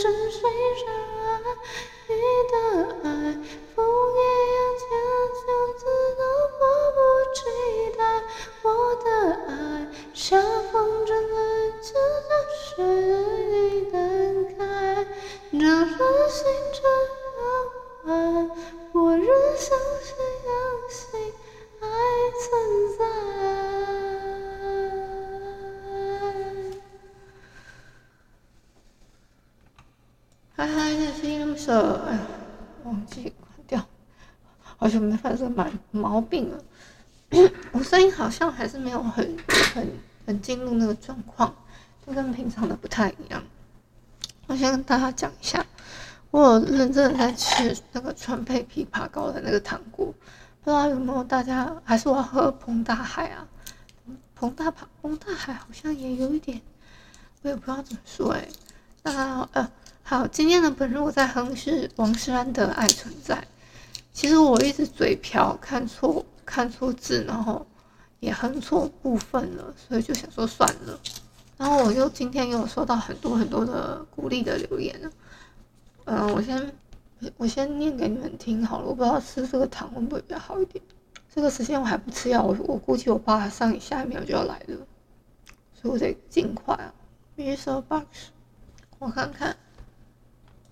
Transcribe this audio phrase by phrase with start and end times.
[0.00, 0.40] 是谁
[0.78, 1.28] 深爱
[2.08, 2.14] 你
[2.50, 2.56] 的
[3.04, 3.36] 爱？
[31.60, 32.20] 色，哎呀，
[32.84, 33.86] 忘记关掉，
[34.78, 36.64] 好像没发生毛毛病了。
[37.72, 39.36] 我声音好像还是没有很
[39.74, 39.86] 很
[40.26, 41.54] 很进入那个状况，
[42.06, 43.42] 就跟平常的不太一样。
[44.46, 45.64] 我先跟大家讲一下，
[46.30, 50.06] 我有认真的在吃那个川贝枇杷膏的那个糖果，
[50.64, 51.76] 不知道有没有大家？
[51.84, 53.46] 还是我要喝彭大海啊？
[54.34, 56.62] 彭大彭彭大海好像也有一点，
[57.42, 58.48] 我也不知道怎么说哎、欸。
[59.02, 59.70] 那呃，
[60.02, 63.36] 好，今天的本日我在哼是王诗安的《爱存在》。
[64.12, 66.24] 其实我一直嘴瓢，看错。
[66.42, 67.64] 看错字，然后
[68.18, 70.98] 也哼错部分了，所以就想说算了。
[71.56, 75.10] 然后我就今天又收到很多很多的鼓励的留言了。
[76.06, 76.72] 嗯、我先
[77.36, 78.86] 我先念给你们听好了。
[78.86, 80.82] 我不知道吃这个糖会不会比较好一点。
[81.32, 84.76] 这个时间我还不吃药，我我估计我爸上一下一秒就要来了，
[85.80, 86.92] 所以我得尽快啊。
[87.36, 87.80] Mr.
[87.82, 88.04] Box，
[88.98, 89.56] 我看看。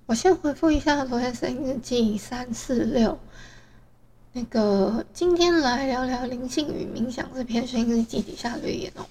[0.09, 3.19] 我先回复一下昨天声音日记三四六。
[4.33, 9.05] 那个今天来聊聊灵性与冥想这篇声音日记底下留言哦。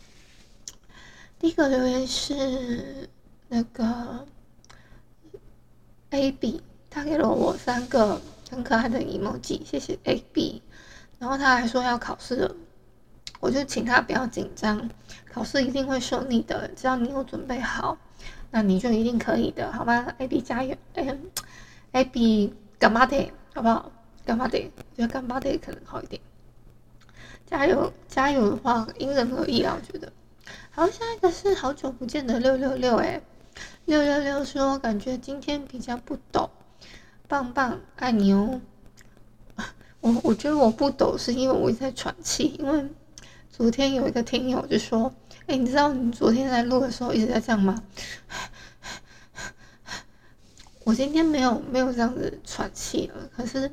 [1.37, 3.07] 第一个留言是
[3.47, 4.25] 那个
[6.09, 8.19] A B，他给了我三个
[8.49, 10.63] 很可爱的 emoji，谢谢 A B。
[11.19, 12.55] 然后他还说要考试了，
[13.39, 14.89] 我就请他不要紧张，
[15.31, 17.95] 考试一定会顺利的，只要你有准备好，
[18.51, 20.75] 那你就一定可以的，好吗？A B 加油
[21.91, 23.91] ，A B 干嘛的，好不好？
[24.25, 24.59] 干嘛的？
[24.95, 26.21] 觉得干嘛的可能好一点。
[27.45, 30.11] 加油，加油的话，因人而异啊，我觉得。
[30.71, 33.21] 好，下一个是好久不见的六六六，哎，
[33.85, 36.49] 六六六说感觉今天比较不抖，
[37.27, 38.59] 棒棒，爱你哦。
[40.01, 42.85] 我我觉得我不抖是因为我一直在喘气，因为
[43.49, 45.13] 昨天有一个听友就说，
[45.47, 47.83] 哎，你知道你昨天在录的时候一直在这样吗？
[50.83, 53.71] 我今天没有没有这样子喘气了，可是。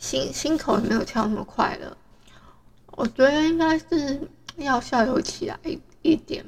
[0.00, 1.98] 心心口也没有跳那么快了，
[2.92, 6.46] 我觉得应该是要笑有起来一一点，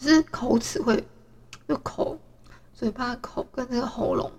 [0.00, 1.06] 只是口齿会，
[1.68, 2.18] 就口，
[2.72, 4.32] 嘴巴口跟那个喉咙，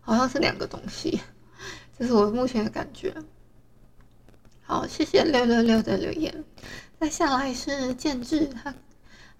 [0.00, 1.20] 好像是两个东西，
[1.98, 3.14] 这是我目前的感觉。
[4.72, 6.44] 好，谢谢六六六的留言。
[6.98, 8.74] 再下来是建志，他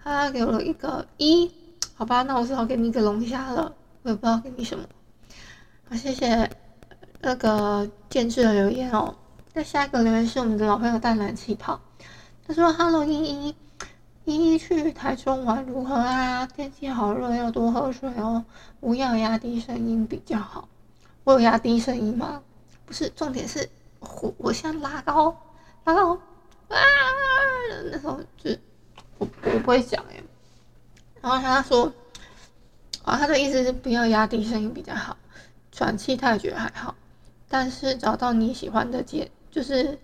[0.03, 1.51] 他给了一个一，
[1.95, 3.73] 好吧，那我只好给你一个龙虾了，
[4.03, 4.85] 我也不知道给你什么。
[5.89, 6.47] 好，谢谢。
[7.19, 9.15] 那个建制的留言哦，
[9.55, 11.81] 那下一个留言是我们的老朋友淡蓝气泡，
[12.45, 13.55] 他说：“Hello，依依，
[14.25, 16.45] 依依去台中玩如何啊？
[16.45, 18.45] 天气好热，要多喝水哦，
[18.79, 20.69] 不要压低声音比较好。
[21.23, 22.39] 我有压低声音吗？
[22.85, 23.67] 不是，重点是
[24.21, 25.35] 我我现在拉高，
[25.85, 26.13] 拉高
[26.69, 26.77] 啊，
[27.91, 28.51] 那时候就
[29.17, 30.21] 我我不会讲哎，
[31.21, 31.91] 然后他说，
[33.03, 35.17] 啊，他的意思是不要压低声音比较好，
[35.71, 36.95] 喘气他也觉得还好。”
[37.49, 39.99] 但是找到你喜欢的节，就是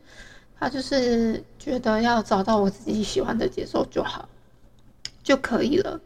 [0.60, 4.30] 他就是觉得要找到我自己喜欢的节奏就好，
[5.24, 6.00] 就可以了。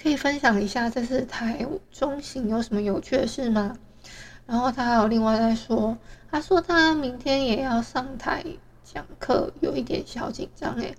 [0.00, 3.76] 可以分享一下这次台中行有什么有趣的事吗？
[4.46, 5.96] 然后他还有另外在说，
[6.30, 8.44] 他说他明天也要上台
[8.84, 10.96] 讲课，有一点小紧张诶，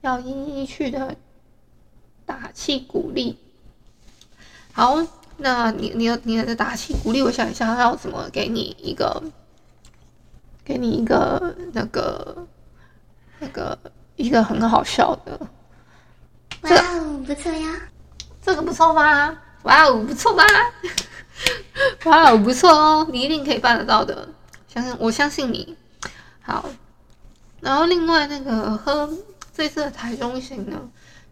[0.00, 1.16] 要一一去的
[2.24, 3.38] 打气鼓励。
[4.72, 5.06] 好。
[5.38, 9.22] 那你你有你的打气鼓励，我想一下，他要怎么给你一个，
[10.64, 12.46] 给你一个那个
[13.38, 13.78] 那个
[14.16, 15.38] 一个很好笑的。
[16.62, 17.68] 哇哦，不错呀！
[18.40, 19.38] 这个不错吗？
[19.64, 20.42] 哇哦，不错吧？
[22.04, 24.28] 哇，不错哦，你一定可以办得到的，
[24.68, 25.76] 相信我相信你。
[26.40, 26.68] 好，
[27.60, 29.12] 然后另外那个喝
[29.52, 30.80] 这次的台中行呢，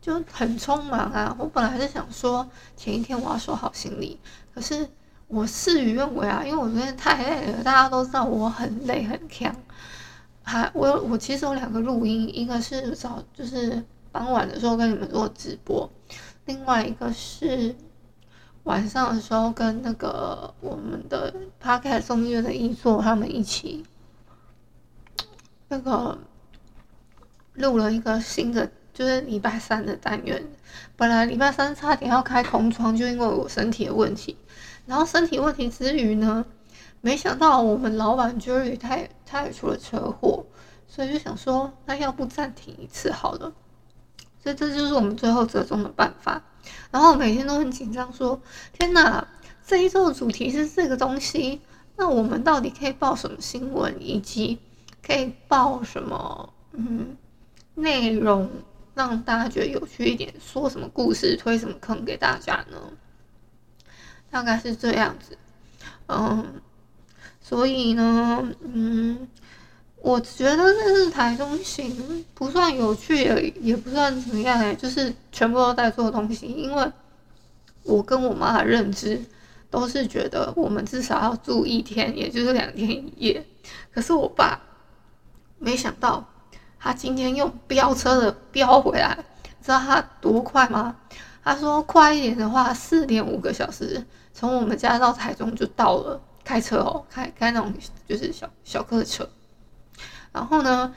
[0.01, 1.35] 就很匆忙啊。
[1.39, 4.19] 我本来是想说前一天我要收好行李，
[4.55, 4.89] 可是
[5.29, 7.63] 我事与愿违啊，因为我昨天太累了。
[7.63, 9.55] 大家都知道我很累很强。
[10.43, 15.91] 还我有我其实有两个录音，一个是早就是傍晚的时候跟你们做直播，
[16.45, 17.75] 另外一个是
[18.65, 21.33] 晚上的时候跟那个我们的
[21.63, 23.85] Podcast 综艺的艺作他们一起
[25.69, 26.19] 那个
[27.55, 30.43] 录了一个新的，就是礼拜三的单元。
[30.97, 34.37] 本来礼拜三差点要开空窗，就因为我身体的问题。
[34.87, 36.45] 然后身体问题之余呢，
[37.01, 40.47] 没想到我们老板 Jerry 他也他也出了车祸，
[40.89, 43.53] 所以就想说，那要不暂停一次好了。
[44.43, 46.43] 所以这就是我们最后折中的办法。
[46.91, 48.41] 然后每天都很紧张，说
[48.73, 49.27] 天哪，
[49.67, 51.61] 这一周的主题是这个东西，
[51.97, 54.59] 那我们到底可以报什么新闻，以及
[55.05, 57.17] 可以报什么嗯
[57.75, 58.51] 内容，
[58.95, 62.79] 让大家觉得有趣一点，说什么故事，推什么坑给大家呢？
[64.31, 65.39] 大概是这样子，
[66.07, 66.61] 嗯。
[67.47, 69.29] 所以呢，嗯，
[70.05, 76.47] 我觉得这是台中行不算有趣，也也不算怎么样哎，就是全部都在做东西。
[76.47, 76.93] 因为
[77.85, 79.19] 我跟我妈的认知
[79.71, 83.47] 都是觉得我们至少要住一天，也就是两天一夜。
[83.95, 84.61] 可是我爸
[85.59, 86.23] 没想到，
[86.79, 89.17] 他今天用飙车的飙回来，
[89.63, 90.95] 知道他多快吗？
[91.43, 94.05] 他说快一点的话，四点五个小时
[94.35, 96.21] 从我们家到台中就到了。
[96.45, 97.73] 开车哦，开开那种
[98.07, 99.27] 就是小小客车，
[100.35, 100.93] 然后呢，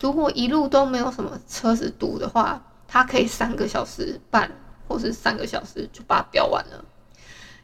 [0.00, 4.50] 如果一路都没有什么车子堵的话，它可以三个小时半
[4.88, 6.84] 或是三个小时就把它飙完了。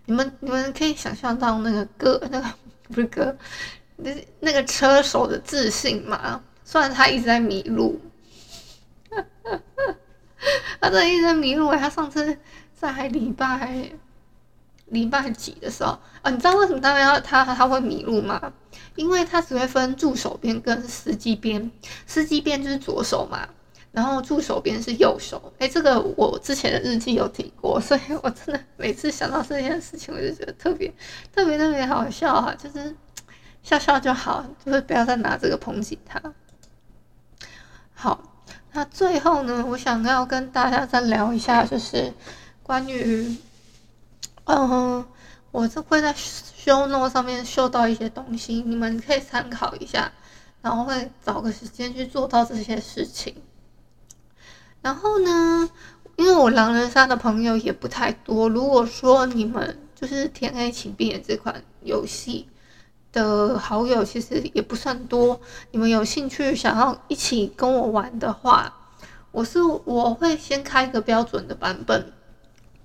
[0.06, 2.48] 你们你们可以想象到那个哥 那个
[2.84, 3.36] 不是哥，
[3.96, 6.40] 那那个车手的自信吗？
[6.64, 8.00] 虽然他一直在迷路，
[10.80, 11.72] 他真一直在迷路。
[11.72, 12.38] 他上次
[12.72, 13.90] 在礼拜。
[14.90, 16.30] 礼拜几的时候啊？
[16.30, 18.52] 你知道为什么他要他他会迷路吗？
[18.96, 21.70] 因为他只会分助手边跟司机边，
[22.06, 23.48] 司机边就是左手嘛，
[23.92, 25.52] 然后助手边是右手。
[25.58, 30.92] 哎，这个我之前的日记有提过，所以我真的每次想到这件事情，我就觉得特别
[31.34, 32.54] 特别特别好笑啊！
[32.56, 32.94] 就是
[33.62, 36.20] 笑笑就好，就是不要再拿这个抨击他。
[37.94, 38.20] 好，
[38.72, 42.12] 那最后呢，我想要跟大家再聊一下，就是
[42.62, 43.36] 关于。
[44.50, 45.04] 嗯，
[45.50, 50.10] 我是会在修诺上面秀到一些东西，你们可以参考一下，
[50.62, 53.34] 然后会找个时间去做到这些事情。
[54.80, 55.68] 然后呢，
[56.16, 62.48] 因为我狼人杀的朋友也不太多，如果说你们就是天黑请闭眼这款游戏
[63.12, 65.38] 的好友其实也不算多，
[65.72, 68.72] 你们有兴趣想要一起跟我玩的话，
[69.30, 72.14] 我是我会先开一个标准的版本。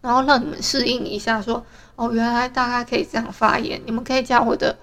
[0.04, 1.66] 然后让你们适应一下说，
[1.96, 3.82] 哦，原来大概可以这样发言。
[3.86, 4.78] 你们可以加我的，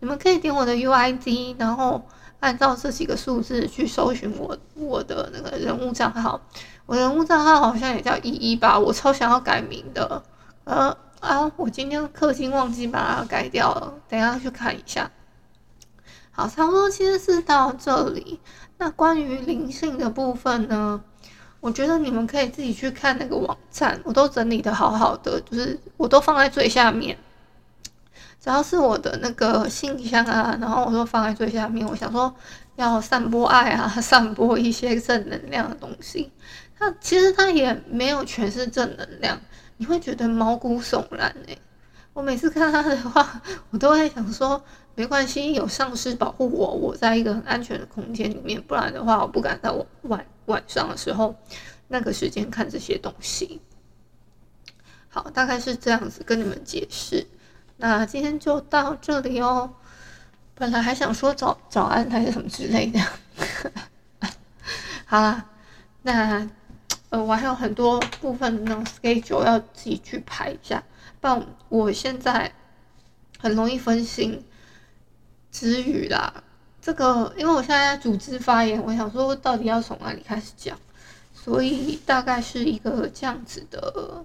[0.00, 2.04] 你们可以点我的 UID，然后
[2.40, 6.40] 按照这几个数字去搜寻我我的那个人物账号。
[6.84, 10.24] 我人物账号好像也叫一一吧，我超想要改名的。
[10.64, 15.08] 呃啊，我今天氪金忘记把它改掉了，等下去看一下。
[16.32, 18.40] 好，差不多其实是到这里。
[18.78, 21.00] 那关于灵性的部分呢？
[21.66, 27.18] 我觉得你们可以自己去看那个网站，我都整理得好好的，就是我都放在最下面。
[28.40, 31.84] 只要是我的那个信箱啊，然后我都放在最下面。
[31.84, 32.32] 我想说
[32.76, 36.30] 要散播爱啊， 散播一些正能量的东西。
[36.78, 39.36] 它其实它也没有全是正能量，
[39.78, 41.58] 你会觉得毛骨悚然哎。
[42.12, 44.62] 我每次看他的话，我都会想说
[44.96, 51.36] 没关系，有上师保护我，我在一个很安全的空间里面，不然的话我不敢在我晚晚上的时候
[51.88, 53.60] 那个时间看这些东西。
[55.08, 57.26] 好，大概是这样子跟你们解释。
[57.76, 59.70] 那今天就到这里哦。
[60.54, 62.98] 本来还想说早早安还是什么之类的。
[65.04, 65.44] 好啦，
[66.00, 66.48] 那
[67.10, 70.82] 呃我还有很多部分那种 schedule 要自己去排一下。
[71.20, 72.50] 但我现在
[73.38, 74.42] 很容易分心
[75.50, 76.42] 之余啦，
[76.80, 80.78] 这个因为我现在在组织发言，我想说到底要从哪里开始讲，
[81.34, 84.24] 所以大概是一个这样子的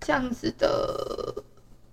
[0.00, 1.42] 这样子的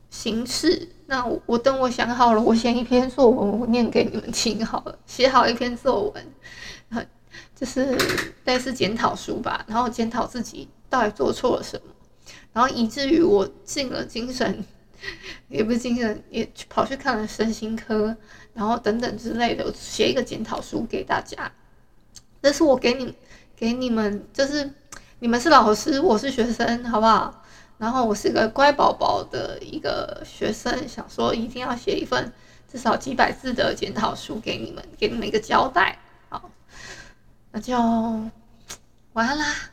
[0.09, 0.89] 形式。
[1.05, 4.97] 那我，我等我想好了，我写一篇作文，我念给你们听好了。
[5.05, 7.07] 写好一篇作文，
[7.55, 7.95] 就是
[8.45, 11.93] 类似检讨书吧，然后检讨自己到底做错了什么。
[12.51, 14.63] 然后以至于我尽了精神
[15.47, 18.15] 也不是精神，也去跑去看了身心科，
[18.53, 21.51] 然后等等之类的，写一个检讨书给大家。
[22.41, 23.15] 这是我给你
[23.55, 24.69] 给你们，就是
[25.19, 27.43] 你们是老师，我是学生，好不好？
[27.77, 32.31] 然后我是个乖宝宝的一个学生，想说一定要写一份
[32.71, 35.97] 至少几百字的检讨书给你们，给你们一个交代。
[36.29, 36.49] 好，
[37.51, 37.77] 那就
[39.13, 39.72] 晚安啦。